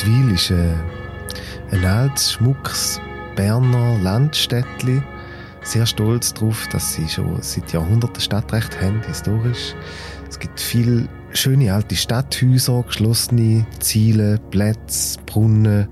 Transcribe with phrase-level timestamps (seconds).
[0.00, 0.72] Huttwil ist äh,
[1.72, 2.98] ein altes, schmuckes
[3.36, 5.02] Berner Landstädtli.
[5.62, 9.74] Sehr stolz darauf, dass sie schon seit Jahrhunderten Stadtrecht haben, historisch.
[10.26, 15.86] Es gibt viele schöne alte Stadthäuser, geschlossene Ziele, Plätze, Brunnen.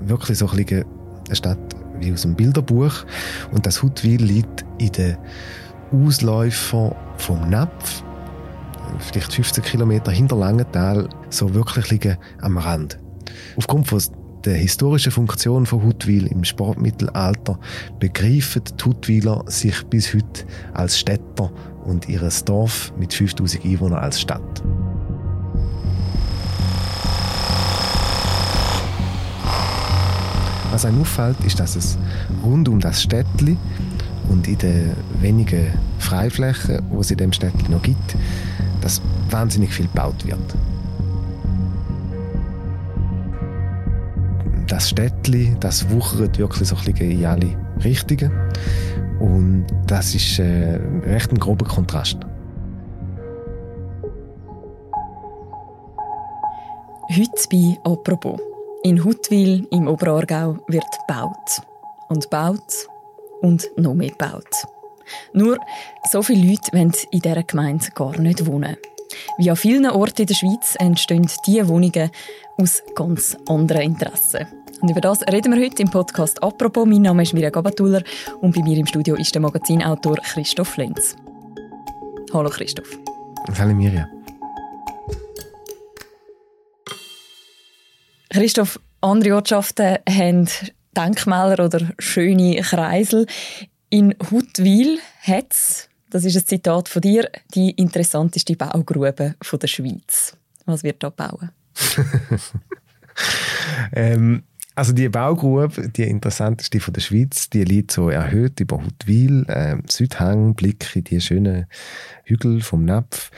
[0.00, 0.84] Wirklich so ein bisschen
[1.26, 3.06] eine Stadt wie aus einem Bilderbuch.
[3.50, 5.16] Und das Huttwil liegt in den
[5.90, 8.02] Ausläufer vom Napf,
[8.98, 13.01] vielleicht 15 Kilometer hinter Langenthal, so wirklich liegen am Rand.
[13.56, 14.00] Aufgrund von
[14.44, 17.58] der historischen Funktion von Huttwil im Sportmittelalter
[18.00, 21.52] begreifen die Huttwiler sich bis heute als Städter
[21.84, 24.62] und ihr Dorf mit 5000 Einwohnern als Stadt.
[30.72, 31.98] Was einem auffällt, ist, dass es
[32.42, 33.58] rund um das Städtli
[34.30, 35.66] und in den wenigen
[35.98, 38.16] Freiflächen, die es in dem Städtli noch gibt,
[38.80, 40.40] dass wahnsinnig viel gebaut wird.
[44.72, 48.32] Das Städtli, das wuchert wirklich so ein bisschen in alle Richtungen.
[49.20, 52.16] Und das ist äh, recht ein grober Kontrast.
[57.10, 58.40] Heute bei «Apropos».
[58.82, 61.60] In Huttwil im Oberaargau wird gebaut.
[62.08, 62.88] Und gebaut
[63.42, 64.64] und noch mehr gebaut.
[65.34, 65.58] Nur,
[66.10, 68.78] so viele Leute wollen in dieser Gemeinde gar nicht wohnen.
[69.36, 72.10] Wie an vielen Orten in der Schweiz entstehen diese Wohnungen
[72.56, 74.46] aus ganz anderen Interessen.
[74.82, 76.88] Und über das reden wir heute im Podcast «Apropos».
[76.88, 78.02] Mein Name ist Mirja Gabatuller
[78.40, 81.14] und bei mir im Studio ist der Magazinautor Christoph Lenz.
[82.34, 82.98] Hallo Christoph.
[83.56, 84.08] Hallo Mirja.
[88.30, 90.48] Christoph, andere Ortschaften haben
[90.96, 93.28] Denkmäler oder schöne Kreisel.
[93.88, 100.36] In Huttwil hat es, das ist ein Zitat von dir, die interessanteste Baugrube der Schweiz.
[100.66, 101.52] Was wird da bauen?
[103.92, 104.42] ähm,
[104.74, 109.76] also die Baugrube, die interessanteste von der Schweiz, die liegt so erhöht über Huttwil, äh,
[109.86, 111.66] Südhang, Blick in die schönen
[112.24, 113.30] Hügel vom Napf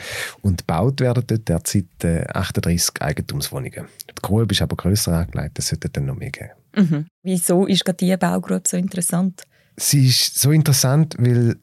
[0.42, 3.86] und gebaut werden dort derzeit äh, 38 Eigentumswohnungen.
[4.08, 6.50] Die Grube ist aber grösser angelegt, es sollte dann noch mehr geben.
[6.76, 7.06] Mhm.
[7.22, 9.42] Wieso ist gerade diese Baugrube so interessant?
[9.76, 11.56] Sie ist so interessant, weil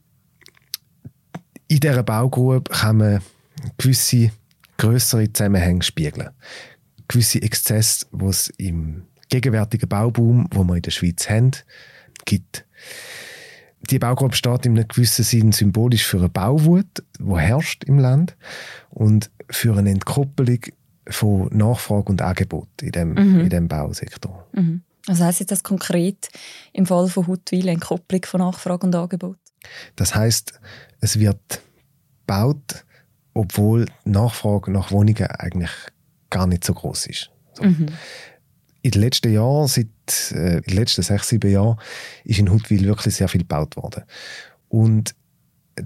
[1.69, 3.21] in dieser Baugrube kann man
[3.77, 4.31] gewisse
[4.77, 6.29] größere Zusammenhänge spiegeln.
[7.07, 11.51] Gewisse Exzesse, die es im gegenwärtigen Bauboom, wo wir in der Schweiz haben,
[12.25, 12.65] gibt.
[13.89, 18.37] Die Baugruppe steht in einem gewissen Sinn symbolisch für eine Bauwut, die herrscht im Land
[18.91, 20.59] und für eine Entkoppelung
[21.07, 23.39] von Nachfrage und Angebot in dem, mhm.
[23.39, 24.47] in dem Bausektor.
[24.53, 24.83] Mhm.
[25.07, 26.29] Was heisst das konkret
[26.73, 29.37] im Fall von Huttwil, Entkopplung von Nachfrage und Angebot?
[29.95, 30.59] Das heißt,
[30.99, 31.61] es wird
[32.27, 32.85] gebaut,
[33.33, 35.71] obwohl die Nachfrage nach Wohnungen eigentlich
[36.29, 37.31] gar nicht so groß ist.
[37.55, 37.63] So.
[37.63, 37.87] Mhm
[38.81, 39.87] in den letzten Jahren, seit
[40.31, 41.77] äh, in den letzten sechs, sieben Jahren,
[42.23, 44.03] ist in Huttwil wirklich sehr viel gebaut worden.
[44.69, 45.15] Und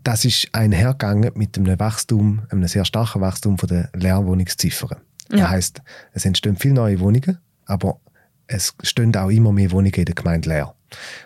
[0.04, 5.00] das ist einhergegangen mit einem Wachstum, einem sehr starken Wachstum von der Leerwohnungsziffern.
[5.32, 5.38] Ja.
[5.38, 5.82] Das heisst,
[6.14, 8.00] es entstehen viele neue Wohnungen, aber
[8.48, 10.76] es stehen auch immer mehr Wohnungen in der Gemeinde leer.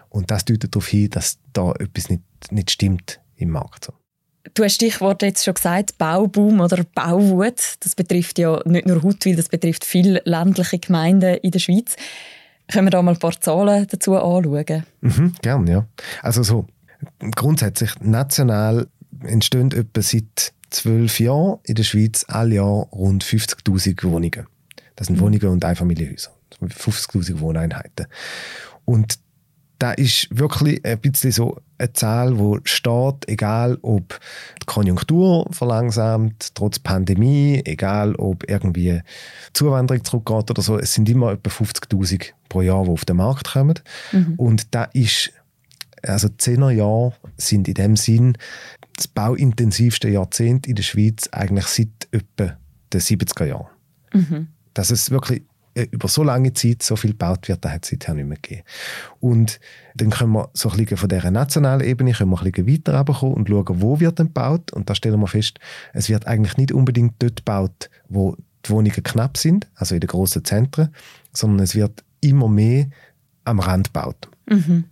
[0.09, 3.91] Und das deutet darauf hin, dass da etwas nicht, nicht stimmt im Markt.
[4.53, 7.75] Du hast Stichwort jetzt schon gesagt, Bauboom oder Bauwut.
[7.81, 11.95] Das betrifft ja nicht nur Huttwil, das betrifft viele ländliche Gemeinden in der Schweiz.
[12.71, 14.83] Können wir da mal ein paar Zahlen dazu anschauen?
[15.01, 15.88] Mhm, gerne, ja.
[16.21, 16.67] Also so,
[17.35, 18.88] grundsätzlich national
[19.23, 24.45] entstehen etwa seit zwölf Jahren in der Schweiz alle Jahr rund 50'000 Wohnungen.
[24.95, 25.21] Das sind mhm.
[25.21, 26.31] Wohnungen und Einfamilienhäuser.
[26.61, 28.07] 50'000 Wohneinheiten.
[28.85, 29.19] Und
[29.79, 34.19] da ist wirklich ein bisschen so eine Zahl, die steht, egal ob
[34.62, 39.01] die Konjunktur verlangsamt, trotz Pandemie, egal ob irgendwie
[39.53, 40.78] Zuwanderung zurückgeht oder so.
[40.78, 43.79] Es sind immer etwa 50.000 pro Jahr, die auf den Markt kommen.
[44.12, 44.34] Mhm.
[44.35, 45.31] Und da ist,
[46.03, 48.38] also die 10er Jahre sind in dem Sinn
[48.97, 52.57] das bauintensivste Jahrzehnt in der Schweiz eigentlich seit etwa
[52.92, 53.68] den 70er Jahren.
[54.13, 54.48] Mhm.
[54.74, 55.44] Dass es wirklich
[55.75, 58.63] über so lange Zeit so viel gebaut wird, das hat es seither nicht mehr gegeben.
[59.19, 59.60] Und
[59.95, 62.98] dann können wir so ein bisschen von dieser nationalen Ebene können wir ein bisschen weiter
[62.98, 64.71] runterkommen und schauen, wo wird denn gebaut.
[64.74, 65.60] Und da stellen wir fest,
[65.94, 68.36] es wird eigentlich nicht unbedingt dort gebaut, wo
[68.66, 70.89] die Wohnungen knapp sind, also in den grossen Zentren,
[71.33, 72.88] sondern es wird immer mehr
[73.45, 74.30] am Rand gebaut.
[74.50, 74.86] Mhm.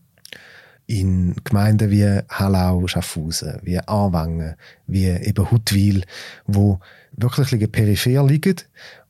[0.86, 6.04] In Gemeinden wie Hallau, Schaffhausen, wie Aarwangen, wie eben Huttwil,
[6.46, 6.80] wo
[7.12, 8.56] wirklich ein peripher liegen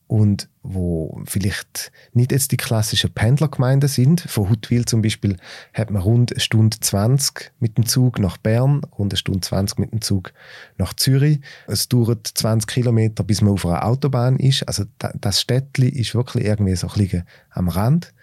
[0.07, 4.21] und wo vielleicht nicht jetzt die klassischen Pendlergemeinden sind.
[4.21, 5.37] Von Huttwil zum Beispiel
[5.73, 9.79] hat man rund eine Stunde 20 mit dem Zug nach Bern, rund eine Stunde 20
[9.79, 10.33] mit dem Zug
[10.77, 11.39] nach Zürich.
[11.67, 14.67] Es dauert 20 Kilometer, bis man auf einer Autobahn ist.
[14.67, 18.13] Also das Städtli ist wirklich irgendwie so ein bisschen am Rand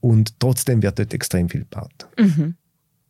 [0.00, 2.08] und trotzdem wird dort extrem viel gebaut.
[2.18, 2.56] Mhm.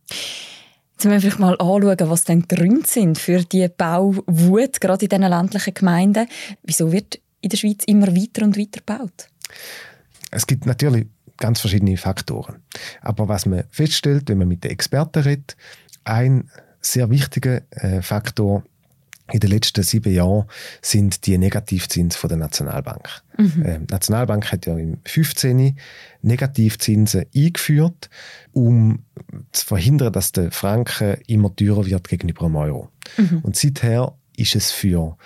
[0.08, 5.05] Jetzt müssen wir vielleicht mal anschauen, was denn die Gründe sind für die Bauwut, gerade
[5.05, 6.26] in diesen ländlichen Gemeinden.
[6.62, 9.28] Wieso wird in der Schweiz immer weiter und weiter gebaut?
[10.30, 11.06] Es gibt natürlich
[11.36, 12.62] ganz verschiedene Faktoren.
[13.02, 15.56] Aber was man feststellt, wenn man mit den Experten redet,
[16.04, 16.50] ein
[16.80, 18.64] sehr wichtiger äh, Faktor
[19.32, 20.44] in den letzten sieben Jahren
[20.82, 23.08] sind die Negativzinsen von der Nationalbank.
[23.36, 23.62] Mhm.
[23.64, 25.76] Ähm, die Nationalbank hat ja im 15.
[26.22, 28.08] Negativzinsen eingeführt,
[28.52, 29.04] um
[29.50, 32.88] zu verhindern, dass der Franken immer teurer wird gegenüber dem Euro.
[33.16, 33.40] Mhm.
[33.42, 35.16] Und seither ist es für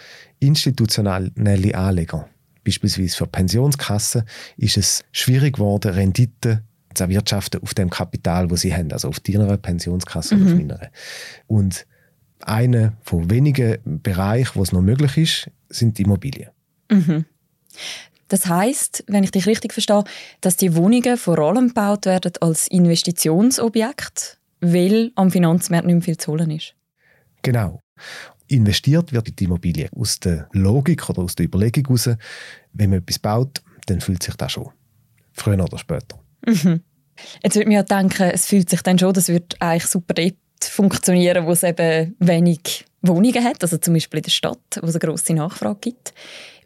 [0.40, 2.28] institutionelle Anleger,
[2.64, 4.25] beispielsweise für Pensionskassen,
[4.56, 6.60] ist es schwierig geworden, Renditen
[6.94, 10.42] zu erwirtschaften auf dem Kapital, wo sie haben, also auf ihrer Pensionskasse mhm.
[10.42, 10.90] oder auf meiner.
[11.46, 11.87] Und
[12.40, 16.50] einer von wenigen Bereichen, wo es noch möglich ist, sind die Immobilien.
[16.90, 17.26] Mhm.
[18.28, 20.04] Das heißt, wenn ich dich richtig verstehe,
[20.40, 26.16] dass die Wohnungen vor allem gebaut werden als Investitionsobjekt, weil am Finanzmarkt nicht mehr viel
[26.16, 26.75] zu holen ist.
[27.43, 27.81] Genau.
[28.50, 32.11] Investiert wird in die Immobilie aus der Logik oder aus der Überlegung heraus,
[32.73, 34.70] wenn man etwas baut, dann fühlt sich das schon.
[35.32, 36.19] Früher oder später.
[36.47, 36.81] Mhm.
[37.43, 40.37] Jetzt würde man ja denken, es fühlt sich dann schon, das wird eigentlich super dort
[40.62, 44.94] funktionieren, wo es eben wenig Wohnungen hat, also zum Beispiel in der Stadt, wo es
[44.94, 46.12] eine grosse Nachfrage gibt.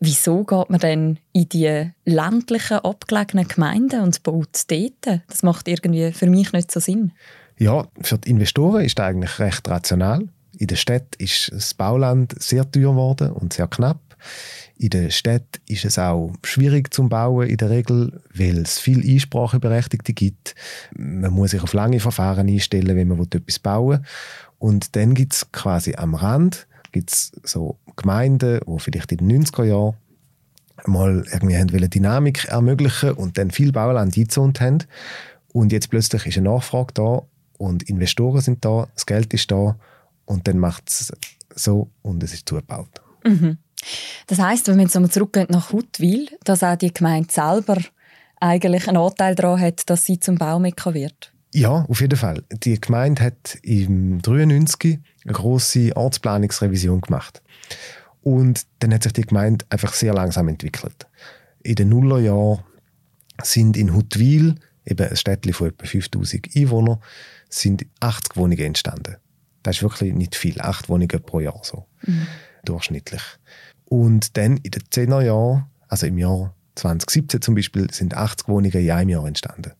[0.00, 5.20] Wieso geht man dann in die ländlichen, abgelegenen Gemeinden und baut dort?
[5.28, 7.12] Das macht irgendwie für mich nicht so Sinn.
[7.58, 10.28] Ja, für die Investoren ist das eigentlich recht rational.
[10.58, 14.00] In der Stadt ist das Bauland sehr teuer geworden und sehr knapp.
[14.76, 19.02] In der Stadt ist es auch schwierig zum Bauen in der Regel, weil es viele
[19.02, 20.54] Einspracheberechtigte gibt.
[20.96, 24.06] Man muss sich auf lange Verfahren einstellen, wenn man etwas bauen will.
[24.58, 29.64] Und dann gibt es quasi am Rand gibt's so Gemeinden, die vielleicht in den 90er
[29.64, 29.96] Jahren
[30.86, 34.78] mal irgendwie haben Dynamik ermöglichen und dann viel Bauland eingezont haben.
[35.52, 37.22] Und jetzt plötzlich ist eine Nachfrage da
[37.58, 39.76] und Investoren sind da, das Geld ist da
[40.24, 41.12] und dann macht es
[41.54, 43.02] so und es ist zugebaut.
[43.24, 43.58] Mhm.
[44.26, 47.78] Das heißt, wenn wir jetzt nochmal zurückgehen nach Huttwil, dass auch die Gemeinde selber
[48.40, 51.32] eigentlich einen Anteil daran hat, dass sie zum Baumekka wird?
[51.52, 52.42] Ja, auf jeden Fall.
[52.50, 57.42] Die Gemeinde hat im 93 eine große Ortsplanungsrevision gemacht.
[58.22, 61.06] Und dann hat sich die Gemeinde einfach sehr langsam entwickelt.
[61.62, 62.64] In den Nullerjahren
[63.42, 66.98] sind in Huttwil, eben ein Städtchen von etwa 5000 Einwohnern,
[67.48, 69.16] sind 80 Wohnungen entstanden.
[69.64, 70.60] Das ist wirklich nicht viel.
[70.60, 71.86] Acht Wohnungen pro Jahr so.
[72.06, 72.28] Mhm.
[72.64, 73.22] Durchschnittlich.
[73.86, 78.72] Und dann in den 10er Jahren, also im Jahr 2017 zum Beispiel, sind 80 Wohnungen
[78.72, 79.72] in einem Jahr entstanden.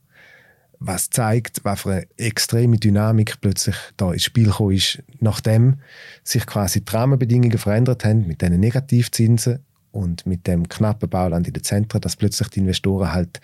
[0.80, 5.76] Was zeigt, was für eine extreme Dynamik plötzlich da ins Spiel gekommen ist, nachdem
[6.24, 9.60] sich quasi die Rahmenbedingungen verändert haben mit diesen Negativzinsen
[9.92, 13.40] und mit dem knappen Bauland in den Zentren, dass plötzlich die Investoren halt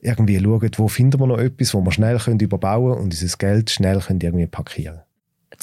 [0.00, 3.70] irgendwie schauen, wo finden wir noch etwas, wo wir schnell können überbauen und dieses Geld
[3.70, 5.02] schnell können irgendwie parkieren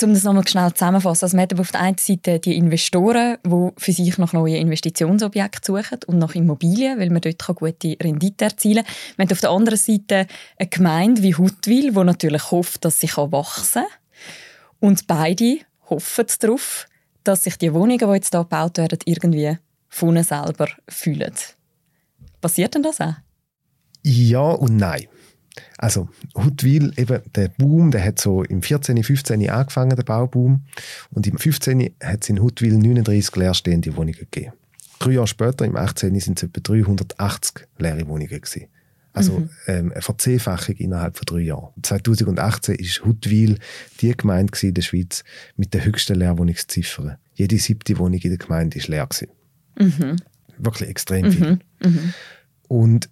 [0.03, 3.69] um das nochmal schnell zusammenzufassen, also man hat auf der einen Seite die Investoren, die
[3.77, 8.83] für sich nach neuen Investitionsobjekten suchen und nach Immobilien, weil man dort gute Rendite erzielen
[8.83, 8.93] kann.
[9.17, 13.07] Man hat auf der anderen Seite eine Gemeinde wie Huttwil, die natürlich hofft, dass sie
[13.07, 13.91] wachsen kann.
[14.79, 15.59] Und beide
[15.89, 16.87] hoffen darauf,
[17.23, 19.57] dass sich die Wohnungen, die jetzt hier gebaut werden, irgendwie
[19.87, 21.33] von selber fühlen.
[22.41, 23.15] Passiert denn das auch?
[24.03, 25.07] Ja und nein.
[25.77, 29.49] Also Huttwil, eben der Boom, der hat so im 14., 15.
[29.49, 30.65] angefangen, der Bauboom.
[31.11, 31.95] Und im 15.
[32.03, 34.53] hat es in Huttwil 39 leerstehende Wohnungen gegeben.
[34.99, 36.19] Drei Jahre später, im 18.
[36.19, 38.67] sind es etwa 380 leere Wohnungen gewesen.
[39.13, 39.49] Also mhm.
[39.67, 41.69] ähm, eine Verzehnfachung innerhalb von drei Jahren.
[41.81, 43.57] 2018 ist Huttwil
[44.01, 45.23] die Gemeinde in der Schweiz
[45.55, 47.17] mit der höchsten Leerwohnungsziffer.
[47.33, 49.07] Jede siebte Wohnung in der Gemeinde war leer.
[49.77, 50.17] Mhm.
[50.57, 51.51] Wirklich extrem viel.
[51.51, 51.59] Mhm.
[51.83, 52.13] mhm.
[52.67, 53.09] Und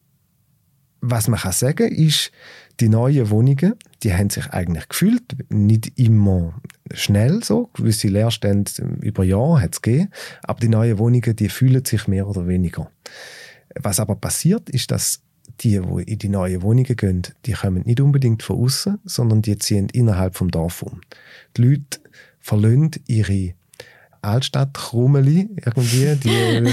[1.01, 2.31] was man kann sagen ist,
[2.79, 3.73] die neuen Wohnungen,
[4.03, 6.59] die haben sich eigentlich gefühlt, nicht immer
[6.93, 10.09] schnell so, gewisse Leerstände über Jahre hat es gegeben,
[10.43, 12.91] aber die neuen Wohnungen, die fühlen sich mehr oder weniger.
[13.75, 15.21] Was aber passiert, ist, dass
[15.61, 19.57] die, die in die neuen Wohnungen gehen, die kommen nicht unbedingt von außen, sondern die
[19.57, 21.01] ziehen innerhalb vom Dorf um.
[21.55, 21.99] Die Leute
[22.39, 23.53] verlassen ihre
[24.27, 26.72] Altstadt Krummeli, irgendwie, die,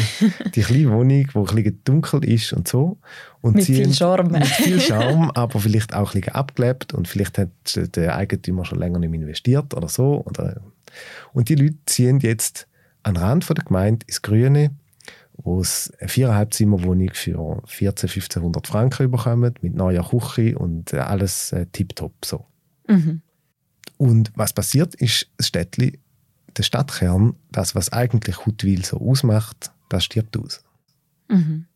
[0.55, 2.99] die kleine Wohnung, die ein bisschen dunkel ist und so.
[3.41, 4.33] Und mit viel Charme.
[4.33, 7.51] Mit viel Charme, aber vielleicht auch ein bisschen abgelebt und vielleicht hat
[7.97, 10.23] der Eigentümer schon länger nicht mehr investiert oder so.
[10.25, 10.61] Oder
[11.33, 12.67] und die Leute ziehen jetzt
[13.03, 14.71] an den Rand der Gemeinde ins Grüne,
[15.37, 20.99] wo es eine viereinhalb Zimmerwohnung für 14, 1500 Franken bekommen, mit neuer Küche und äh,
[20.99, 22.47] alles äh, tiptop so.
[22.89, 23.23] Mhm.
[23.97, 26.01] Und was passiert ist, das Städtli,
[26.57, 30.63] der Stadtkern, das, was eigentlich Huttwil so ausmacht, das stirbt aus.
[31.29, 31.67] Mhm.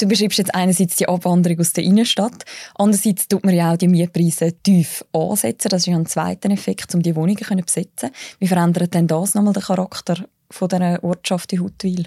[0.00, 3.88] Du beschreibst jetzt einerseits die Abwanderung aus der Innenstadt, andererseits tut man ja auch die
[3.88, 5.68] Mietpreise tief ansetzen.
[5.68, 8.10] Das ist ja ein zweiter Effekt, um die Wohnungen zu besetzen.
[8.38, 12.06] Wie verändert denn das nochmal den Charakter von dieser Ortschaft in Huttwil?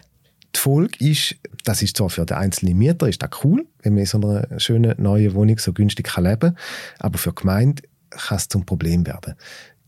[0.56, 4.02] Die Folge ist, das ist zwar für den einzelnen Mieter ist das cool, wenn man
[4.02, 6.58] in so einer schönen neuen Wohnung so günstig leben kann,
[7.00, 9.36] aber für die Gemeinde kann es zum Problem werden.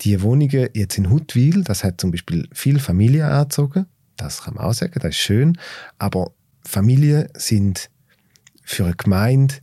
[0.01, 3.85] Die Wohnungen jetzt in Huttwil, das hat zum Beispiel viele Familien angezogen,
[4.17, 5.57] das kann man auch sagen, das ist schön,
[5.97, 6.31] aber
[6.63, 7.89] Familien sind
[8.63, 9.55] für eine Gemeinde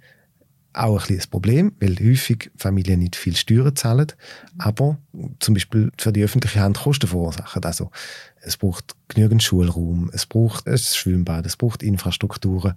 [0.75, 4.13] auch ein, ein Problem, weil häufig Familien nicht viel Steuern zahlen,
[4.59, 4.99] aber
[5.39, 7.63] zum Beispiel für die öffentliche Hand Kosten verursachen.
[7.65, 7.91] Also
[8.41, 12.75] es braucht genügend Schulraum, es braucht ein Schwimmbad, es braucht Infrastrukturen.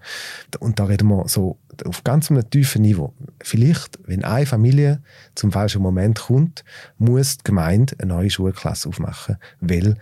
[0.59, 3.13] Und da reden wir so auf ganz einem tiefen Niveau.
[3.41, 5.01] Vielleicht, wenn eine Familie
[5.33, 6.63] zum falschen Moment kommt,
[6.97, 9.97] muss die Gemeinde eine neue Schulklasse aufmachen, weil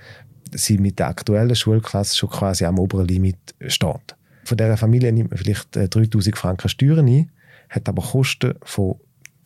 [0.52, 4.16] sie mit der aktuellen Schulklasse schon quasi am oberen Limit steht.
[4.44, 7.32] Von dieser Familie nimmt man vielleicht 3000 äh, Franken Steuern ein,
[7.74, 8.96] hat aber Kosten von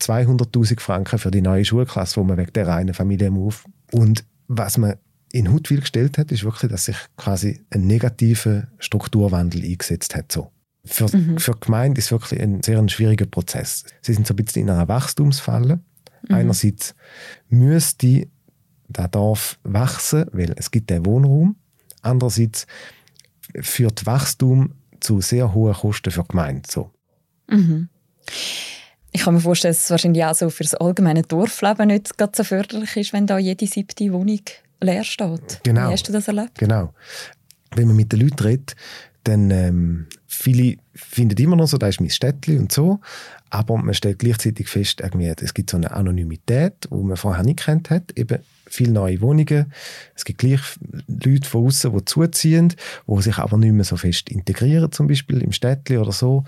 [0.00, 3.64] 200.000 Franken für die neue Schulklasse, die man wegen der einen Familie auf.
[3.92, 4.96] Und was man
[5.32, 10.30] in Hutwil gestellt hat, ist wirklich, dass sich quasi ein negativer Strukturwandel eingesetzt hat.
[10.30, 10.50] So.
[10.84, 11.38] Für, mhm.
[11.38, 13.84] für die Gemeinde ist es wirklich ein sehr ein schwieriger Prozess.
[14.00, 15.80] Sie sind so ein bisschen in einer Wachstumsfalle.
[16.28, 16.34] Mhm.
[16.34, 16.94] Einerseits
[17.48, 18.28] müsste
[18.88, 21.56] der Dorf wachsen, weil es gibt den Wohnraum.
[22.02, 22.66] Andererseits
[23.60, 26.62] führt Wachstum zu sehr hohen Kosten für die Gemeinde.
[26.70, 26.90] So.
[27.50, 27.88] Mhm.
[29.12, 32.36] Ich kann mir vorstellen, dass es wahrscheinlich auch so für das allgemeine Dorfleben nicht ganz
[32.36, 34.40] so förderlich ist, wenn da jede siebte Wohnung
[34.80, 35.60] leer steht.
[35.64, 35.88] Genau.
[35.88, 36.58] Wie hast du das erlebt?
[36.58, 36.92] Genau.
[37.74, 38.76] Wenn man mit den Leuten redet,
[39.24, 43.00] dann ähm, viele finden immer noch so, das ist mein Städtchen und so,
[43.50, 47.60] aber man stellt gleichzeitig fest, irgendwie, es gibt so eine Anonymität, die man vorher nicht
[47.60, 49.72] kennt hat, eben viele neue Wohnungen,
[50.14, 50.60] es gibt gleich
[51.08, 52.74] Leute von außen, die zuziehen,
[53.06, 56.44] die sich aber nicht mehr so fest integrieren, zum Beispiel im Städtchen oder so.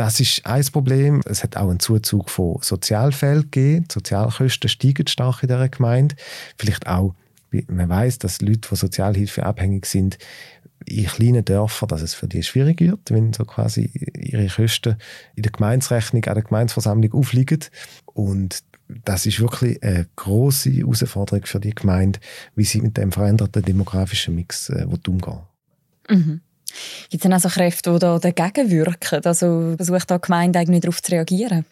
[0.00, 1.20] Das ist ein Problem.
[1.26, 3.84] Es hat auch einen Zuzug von Sozialfällen gegeben.
[3.86, 6.14] Die Sozialkosten steigen stark in dieser Gemeinde.
[6.56, 7.14] Vielleicht auch
[7.66, 10.16] man weiß, dass Leute, die Sozialhilfe abhängig sind,
[10.86, 14.96] in kleinen Dörfern, dass es für die schwierig wird, wenn so quasi ihre Kosten
[15.34, 17.60] in der Gemeinsrechnung an der Gemeinsversammlung aufliegen.
[18.06, 18.64] Und
[19.04, 22.20] das ist wirklich eine große Herausforderung für die Gemeinde,
[22.54, 25.40] wie sie mit dem veränderten demografischen Mix äh, umgehen
[26.08, 26.40] mhm.
[27.10, 29.20] Gibt es denn also Kräfte, die da dagegen wirken?
[29.24, 31.64] Also versucht da die Gemeinde eigentlich darauf zu reagieren?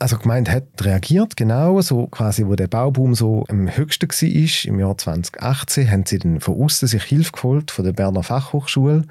[0.00, 4.64] Also die Gemeinde hat reagiert, genau, so quasi, wo der Bauboom so am höchsten war,
[4.70, 9.04] im Jahr 2018, haben sie dann von außen sich Hilfe geholt, von der Berner Fachhochschule.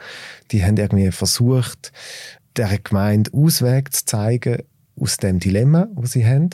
[0.52, 1.92] Die haben irgendwie versucht,
[2.56, 4.64] der Gemeinde Ausweg zu zeigen
[5.00, 6.50] aus dem Dilemma, das sie haben.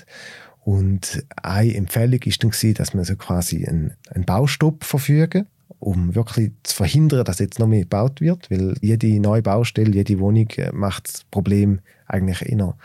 [0.65, 5.47] Und eine Empfehlung war dann, dass man so quasi einen, einen Baustopp verfügen
[5.79, 10.19] um wirklich zu verhindern, dass jetzt noch mehr gebaut wird, weil jede neue Baustelle, jede
[10.19, 12.77] Wohnung äh, macht das Problem eigentlich eher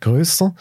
[0.00, 0.54] grösser.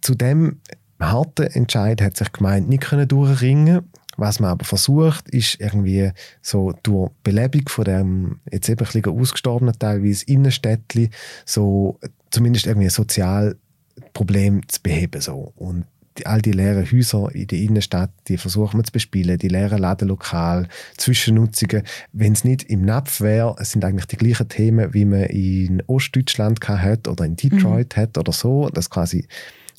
[0.00, 0.60] Zu dem
[1.00, 3.82] harten Entscheid hat sich die Gemeinde nicht können durchringen
[4.16, 6.10] was man aber versucht, ist irgendwie
[6.40, 11.10] so durch Belebung von dem jetzt eben ein bisschen ausgestorbenen teilweise Innenstädtli
[11.44, 12.00] so
[12.30, 15.84] zumindest irgendwie ein Sozialproblem zu beheben so und
[16.18, 19.78] die, all die leeren Häuser in der Innenstadt, die versuchen wir zu bespielen, die leeren
[19.78, 21.82] Ladenlokale, Zwischennutzungen.
[22.12, 25.82] Wenn es nicht im Napf wäre, es sind eigentlich die gleichen Themen, wie man in
[25.86, 28.00] Ostdeutschland hat oder in Detroit mhm.
[28.00, 29.26] hat oder so, dass quasi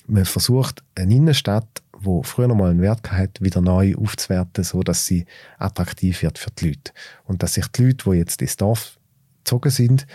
[0.07, 4.81] man versucht, eine Innenstadt, wo früher noch mal einen Wert hat, wieder neu aufzuwerten, so
[4.81, 5.25] dass sie
[5.57, 6.91] attraktiv wird für die Leute
[7.25, 8.97] und dass sich die Leute, die jetzt ins Dorf
[9.43, 10.07] gezogen sind,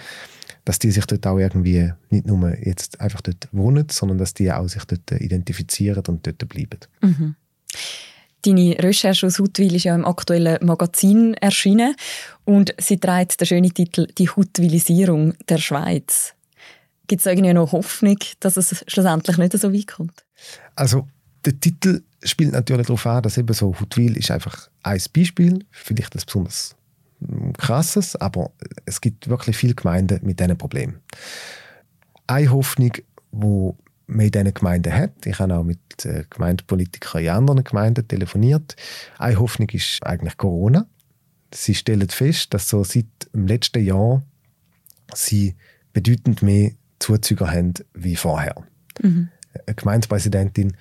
[0.65, 4.53] dass die sich dort auch irgendwie nicht nur jetzt einfach dort wohnen, sondern dass die
[4.53, 6.81] auch sich dort identifizieren und dort bleiben.
[7.01, 7.35] Mhm.
[8.45, 11.95] Deine Recherche aus Huttwil ist ja im aktuellen Magazin erschienen
[12.45, 16.35] und sie trägt den schönen Titel «Die Huttwilisierung der Schweiz».
[17.07, 20.25] Gibt es irgendwie noch Hoffnung, dass es schlussendlich nicht so weit kommt?
[20.75, 21.07] Also
[21.45, 26.15] der Titel spielt natürlich darauf an, dass eben so Huttwil ist einfach ein Beispiel, vielleicht
[26.15, 26.75] ein besonders
[27.59, 28.51] krasses, aber
[28.85, 31.01] es gibt wirklich viele Gemeinden mit diesen Problemen.
[32.27, 32.93] Eine Hoffnung,
[33.33, 33.73] die
[34.07, 38.77] man in diesen Gemeinden hat, ich habe auch mit äh, Gemeindepolitikern in anderen Gemeinden telefoniert,
[39.19, 40.87] eine Hoffnung ist eigentlich Corona.
[41.55, 44.23] Sie stellen fest, dass so seit dem letzten Jahr
[45.15, 45.55] sie
[45.93, 48.55] bedeutend mehr Zuzüger haben wie vorher.
[49.03, 49.29] Mhm.
[49.67, 50.77] Eine Gemeindepräsidentin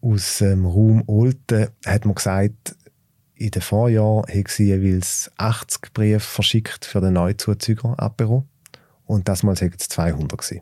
[0.00, 2.76] aus dem Raum Olten hat mir gesagt,
[3.40, 8.44] in den Vorjahren hat sie jeweils 80 Briefe verschickt für den Neuzuzüger Apero
[9.06, 10.60] und das Mal sind es 200 gewesen.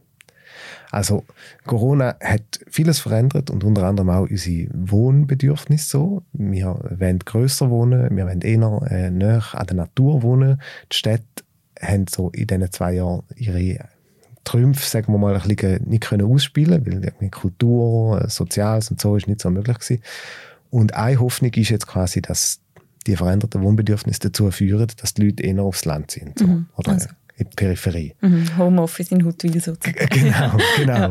[0.90, 1.24] Also
[1.66, 6.22] Corona hat vieles verändert und unter anderem auch unsere Wohnbedürfnisse so.
[6.32, 10.62] Wir wollen grösser wohnen, wir wollen eher äh, näher an der Natur wohnen.
[10.92, 11.44] Die Städte
[11.80, 13.88] haben so in diesen zwei Jahren ihre
[14.44, 19.16] Trümpfe, sagen wir mal, ein bisschen nicht können ausspielen weil Kultur, äh, Soziales und so
[19.16, 20.02] ist nicht so möglich gewesen.
[20.70, 22.60] Und eine Hoffnung ist jetzt quasi, dass
[23.08, 26.38] die veränderten Wohnbedürfnisse dazu führen, dass die Leute eher aufs Land sind.
[26.38, 26.46] So.
[26.46, 26.66] Mhm.
[26.76, 27.08] Oder also.
[27.36, 28.14] in die Peripherie.
[28.20, 28.56] Mhm.
[28.58, 30.06] Homeoffice in Huttwil sozusagen.
[30.10, 31.10] Genau, genau.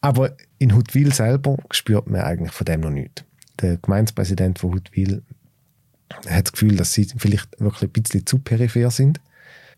[0.00, 3.24] Aber in Huttwil selber spürt man eigentlich von dem noch nichts.
[3.60, 5.22] Der Gemeindepräsident von Huttwil
[6.28, 9.20] hat das Gefühl, dass sie vielleicht wirklich ein bisschen zu peripher sind.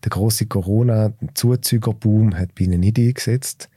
[0.03, 3.69] Der große Corona-Zuzügerboom hat bei ihnen nicht eingesetzt.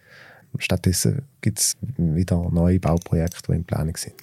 [0.59, 4.15] Stattdessen gibt es wieder neue Bauprojekte, die in Planung sind.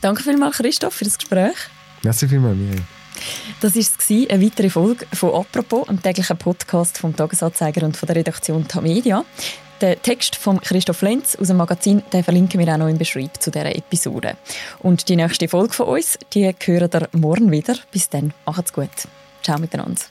[0.00, 1.56] Danke vielmals, Christoph, für das Gespräch.
[2.02, 2.84] Merci vielmals, Miriam.
[3.60, 8.16] Das war eine weitere Folge von «Apropos», einem täglichen Podcast vom «Tagesanzeiger» und von der
[8.16, 9.24] Redaktion Tamedia.
[9.80, 13.42] Den Text von Christoph Lenz aus dem Magazin den verlinken wir auch noch im Beschreib
[13.42, 14.36] zu dieser Episode.
[14.78, 17.74] Und die nächste Folge von uns, die hören ihr morgen wieder.
[17.90, 18.90] Bis dann, macht's gut.
[19.42, 20.02] Ciao miteinander.